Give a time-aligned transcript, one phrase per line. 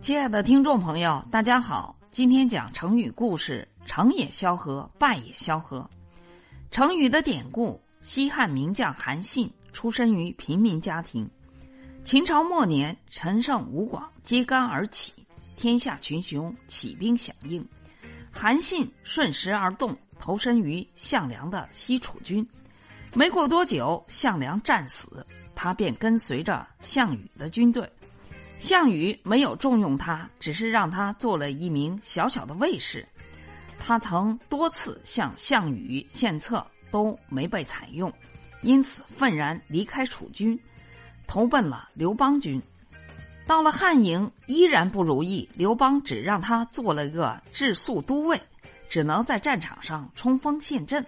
[0.00, 5.88] 亲爱的听众朋友，大家好，今天讲成语故事“成也萧何，败也萧何”。
[6.70, 11.28] 成语的典故：西汉名将韩信出身于平民家庭。
[12.04, 15.12] 秦朝末年，陈胜吴广揭竿而起，
[15.56, 17.66] 天下群雄起兵响应。
[18.30, 22.48] 韩信顺势而动，投身于项梁的西楚军。
[23.14, 27.90] 没过多久，项梁战死，他便跟随着项羽的军队。
[28.58, 33.06] 项羽没有重用他，只是让他做了一名小小的卫士。
[33.78, 38.12] 他曾多次向项羽献策，都没被采用，
[38.62, 40.58] 因此愤然离开楚军，
[41.26, 42.60] 投奔了刘邦军。
[43.46, 45.48] 到了汉营，依然不如意。
[45.54, 48.38] 刘邦只让他做了个治粟都尉，
[48.88, 51.06] 只能在战场上冲锋陷阵。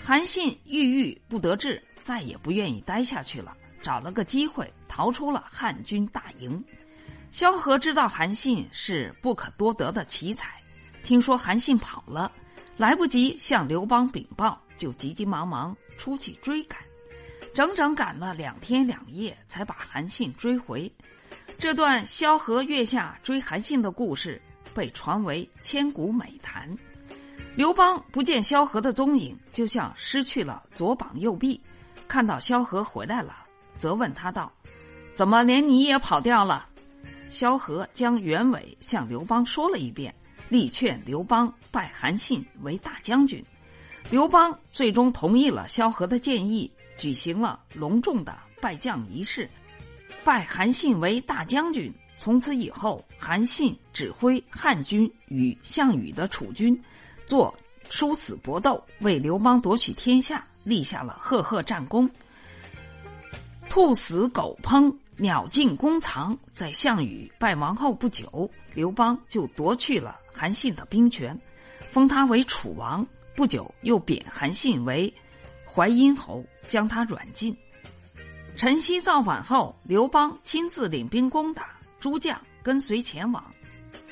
[0.00, 6.62] 韩信郁郁不得志，再也不愿意待下去了，找了个机会逃出了汉军大营。
[7.30, 10.62] 萧何知道韩信是不可多得的奇才，
[11.02, 12.30] 听说韩信跑了，
[12.76, 16.78] 来不及向刘邦禀报，就急急忙忙出去追赶，
[17.54, 20.90] 整整赶了两天两夜，才把韩信追回。
[21.58, 24.40] 这段萧何月下追韩信的故事
[24.74, 26.68] 被传为千古美谈。
[27.54, 31.60] 刘邦不见萧何的踪影，就像失去了左膀右臂。
[32.08, 33.46] 看到萧何回来了，
[33.78, 34.52] 责问他道
[35.14, 36.68] ：“怎么连你也跑掉了？”
[37.28, 40.14] 萧何将原委向刘邦说了一遍，
[40.48, 43.42] 力劝刘邦拜韩信为大将军。
[44.10, 49.48] 刘邦最终同意了萧何的建议，举行了隆重的拜将仪式，
[50.24, 51.90] 拜韩信为大将军。
[52.18, 56.78] 从此以后，韩信指挥汉军与项羽的楚军，
[57.26, 57.52] 做
[57.88, 62.08] 殊死搏斗，为刘邦夺取天下立下了赫赫战功。
[63.72, 64.94] 兔死狗烹。
[65.16, 71.40] 鸟尽弓藏，在项羽败亡后不久，刘邦就夺去了韩信的兵权，
[71.88, 73.06] 封他为楚王。
[73.34, 75.10] 不久，又贬韩信为
[75.64, 77.56] 淮阴侯，将他软禁。
[78.56, 81.68] 陈豨造反后，刘邦亲自领兵攻打，
[81.98, 83.42] 诸将跟随前往。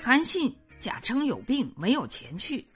[0.00, 2.66] 韩信假称有病，没有前去。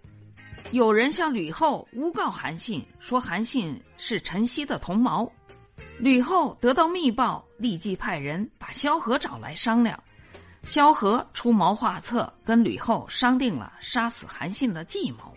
[0.70, 5.32] 有人向吕后诬告韩信，说韩信是陈豨的同谋。
[5.98, 9.98] 吕后得到密报，立即派人把萧何找来商量。
[10.64, 15.34] 萧何出谋划策，跟吕后商定了杀死韩信的计谋。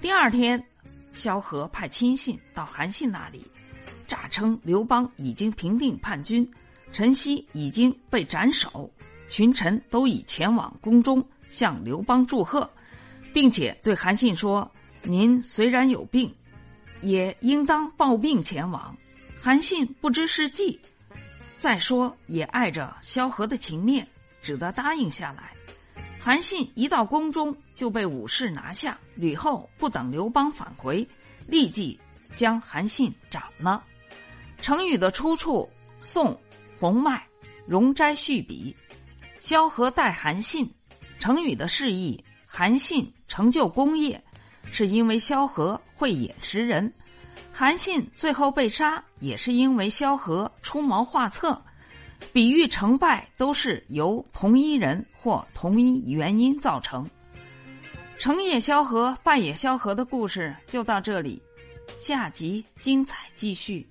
[0.00, 0.62] 第二天，
[1.12, 3.46] 萧何派亲信到韩信那里，
[4.06, 6.48] 诈称刘邦已经平定叛军，
[6.92, 8.90] 陈豨已经被斩首，
[9.28, 12.68] 群臣都已前往宫中向刘邦祝贺，
[13.32, 14.70] 并且对韩信说
[15.02, 16.34] ：“您虽然有病，
[17.00, 18.94] 也应当抱病前往。”
[19.42, 20.78] 韩信不知是计，
[21.56, 24.06] 再说也碍着萧何的情面，
[24.42, 25.54] 只得答应下来。
[26.18, 31.08] 韩信一到宫中就被武士拿下，吕后不等刘邦返回，
[31.46, 31.98] 立即
[32.34, 33.82] 将韩信斩了。
[34.60, 35.66] 成语的出处：
[36.00, 36.38] 宋
[36.76, 37.16] 洪迈
[37.66, 38.76] 《容斋序笔》。
[39.38, 40.70] 萧何待韩信，
[41.18, 44.22] 成语的释义：韩信成就功业，
[44.70, 46.92] 是因为萧何慧眼识人。
[47.52, 51.60] 韩信最后被杀，也是因为萧何出谋划策。
[52.32, 57.08] 比喻成败都是由同一人或同一原因造成。
[58.18, 61.42] 成也萧何，败也萧何的故事就到这里，
[61.98, 63.89] 下集精彩继续。